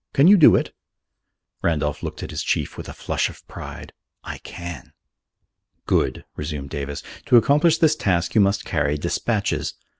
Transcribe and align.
Can 0.13 0.27
you 0.27 0.35
do 0.35 0.55
it?" 0.55 0.73
Randolph 1.61 2.01
looked 2.01 2.23
at 2.23 2.31
his 2.31 2.41
chief 2.41 2.75
with 2.75 2.89
a 2.89 2.93
flush 2.93 3.29
of 3.29 3.47
pride. 3.47 3.93
"I 4.23 4.39
can." 4.39 4.93
"Good!" 5.85 6.25
resumed 6.35 6.71
Davis. 6.71 7.03
"To 7.27 7.37
accomplish 7.37 7.77
this 7.77 7.95
task 7.95 8.33
you 8.33 8.41
must 8.41 8.65
carry 8.65 8.97
despatches. 8.97 9.75